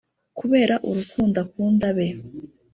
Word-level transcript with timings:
kubera 0.39 0.75
urukundo 0.89 1.35
akunda 1.45 1.83
abe 1.93 2.07